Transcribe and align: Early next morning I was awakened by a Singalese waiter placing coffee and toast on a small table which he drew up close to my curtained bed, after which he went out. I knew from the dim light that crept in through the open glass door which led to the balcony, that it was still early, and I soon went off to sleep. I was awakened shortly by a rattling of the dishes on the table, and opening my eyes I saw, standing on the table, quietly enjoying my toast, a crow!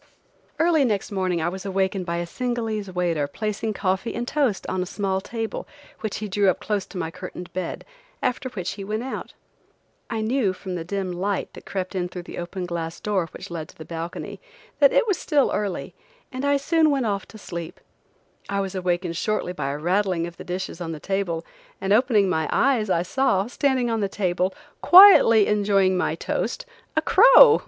Early 0.57 0.83
next 0.83 1.11
morning 1.11 1.43
I 1.43 1.49
was 1.49 1.63
awakened 1.63 2.07
by 2.07 2.15
a 2.17 2.25
Singalese 2.25 2.91
waiter 2.91 3.27
placing 3.27 3.73
coffee 3.73 4.15
and 4.15 4.27
toast 4.27 4.65
on 4.65 4.81
a 4.81 4.85
small 4.87 5.21
table 5.21 5.67
which 5.99 6.17
he 6.17 6.27
drew 6.27 6.49
up 6.49 6.59
close 6.59 6.87
to 6.87 6.97
my 6.97 7.11
curtained 7.11 7.53
bed, 7.53 7.85
after 8.19 8.49
which 8.49 8.71
he 8.71 8.83
went 8.83 9.03
out. 9.03 9.35
I 10.09 10.21
knew 10.21 10.53
from 10.53 10.73
the 10.73 10.83
dim 10.83 11.11
light 11.11 11.53
that 11.53 11.67
crept 11.67 11.93
in 11.93 12.09
through 12.09 12.23
the 12.23 12.39
open 12.39 12.65
glass 12.65 12.99
door 12.99 13.29
which 13.31 13.51
led 13.51 13.69
to 13.69 13.77
the 13.77 13.85
balcony, 13.85 14.41
that 14.79 14.91
it 14.91 15.05
was 15.05 15.19
still 15.19 15.51
early, 15.53 15.93
and 16.31 16.45
I 16.45 16.57
soon 16.57 16.89
went 16.89 17.05
off 17.05 17.27
to 17.27 17.37
sleep. 17.37 17.79
I 18.49 18.59
was 18.59 18.73
awakened 18.73 19.15
shortly 19.17 19.53
by 19.53 19.69
a 19.69 19.77
rattling 19.77 20.25
of 20.25 20.35
the 20.35 20.43
dishes 20.43 20.81
on 20.81 20.93
the 20.93 20.99
table, 20.99 21.45
and 21.79 21.93
opening 21.93 22.27
my 22.27 22.49
eyes 22.51 22.89
I 22.89 23.03
saw, 23.03 23.45
standing 23.45 23.91
on 23.91 23.99
the 23.99 24.09
table, 24.09 24.51
quietly 24.81 25.45
enjoying 25.45 25.95
my 25.95 26.15
toast, 26.15 26.65
a 26.95 27.03
crow! 27.03 27.59